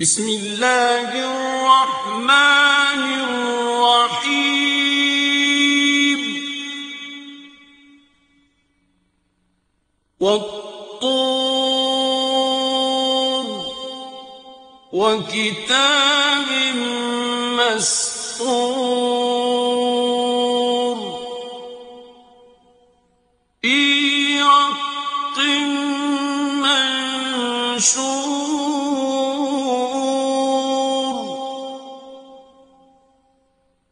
[0.00, 4.38] بسم الله الرحمن الرحيم.
[10.20, 10.78] والطور
[14.92, 16.48] وكتاب
[17.58, 18.18] مسطور.
[23.62, 25.38] في رق
[26.62, 28.17] منشور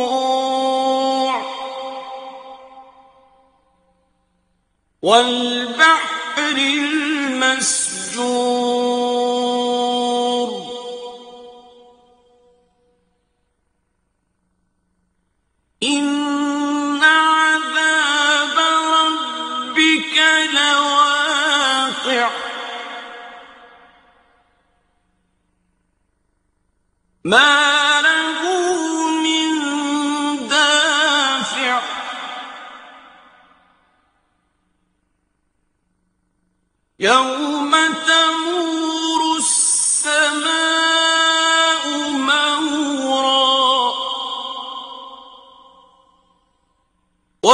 [0.07, 1.41] المرفوع
[5.01, 7.77] والبحر المسجور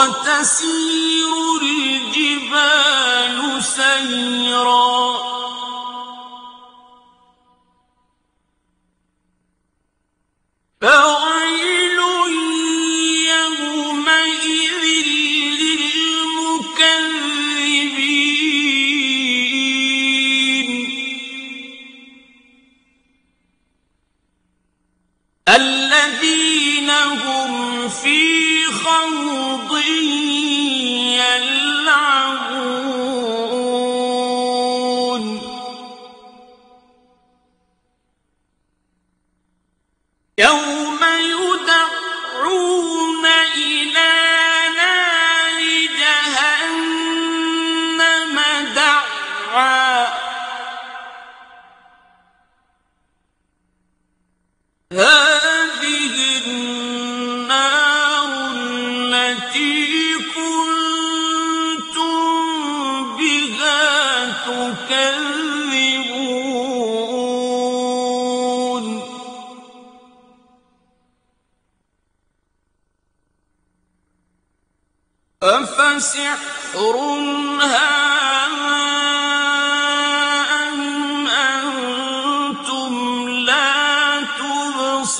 [0.04, 4.92] وتسير الجبال سيرا.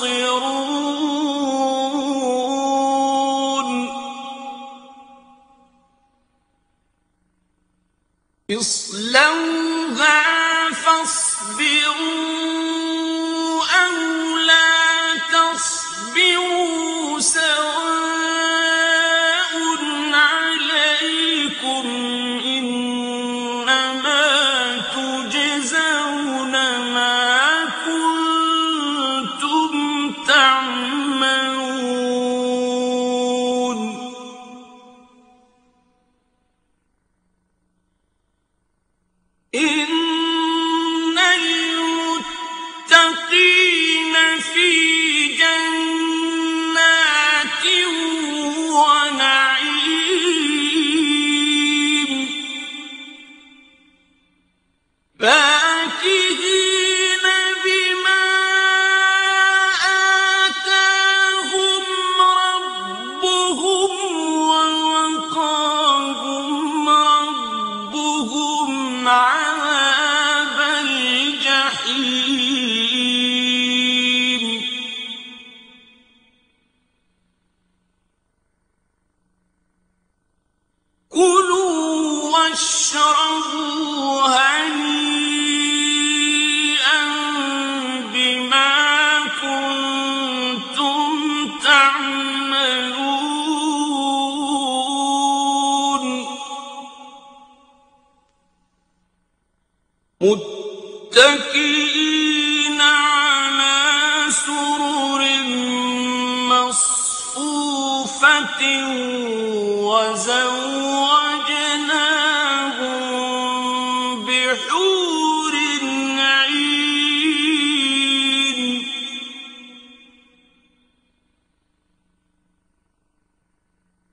[0.02, 0.64] ينتصرون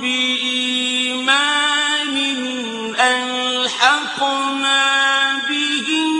[0.00, 1.36] بإيمان
[3.00, 4.82] ألحقنا
[5.48, 6.12] بهم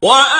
[0.00, 0.37] What?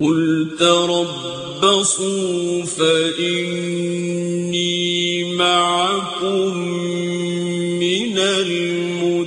[0.00, 4.54] قل تربصوا فإني
[5.34, 6.58] معكم
[7.78, 9.18] من المتربصين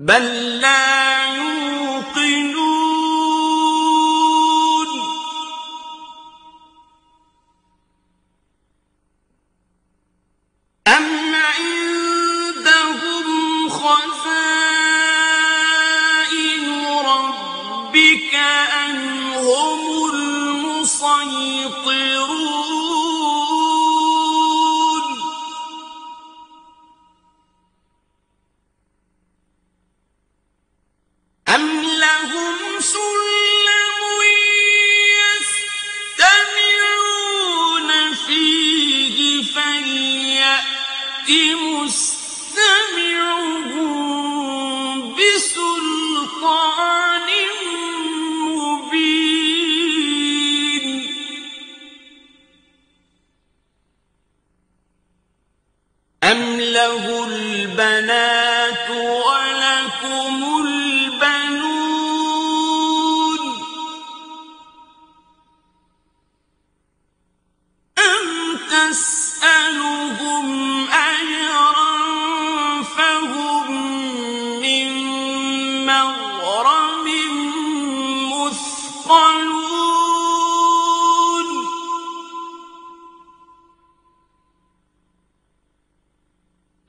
[0.00, 0.24] بل
[0.60, 0.79] لا
[31.54, 34.00] أم لهم سلم
[36.90, 39.42] يستمعون فيه
[45.18, 47.28] بسلطان
[49.40, 50.86] مبين
[56.24, 60.44] أم له البنات ولكم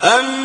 [0.03, 0.40] أم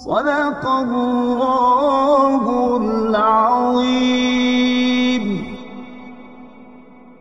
[0.06, 2.44] صدق الله